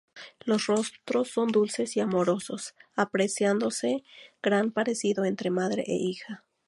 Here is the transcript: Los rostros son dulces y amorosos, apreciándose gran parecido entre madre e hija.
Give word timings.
Los 0.39 0.65
rostros 0.65 1.29
son 1.29 1.49
dulces 1.49 1.95
y 1.95 1.99
amorosos, 1.99 2.73
apreciándose 2.95 4.03
gran 4.41 4.71
parecido 4.71 5.25
entre 5.25 5.51
madre 5.51 5.83
e 5.85 5.93
hija. 5.93 6.43